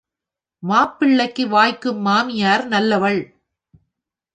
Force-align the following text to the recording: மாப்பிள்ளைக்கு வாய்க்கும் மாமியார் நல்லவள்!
மாப்பிள்ளைக்கு 0.63 1.45
வாய்க்கும் 1.47 2.01
மாமியார் 2.01 2.67
நல்லவள்! 2.67 3.23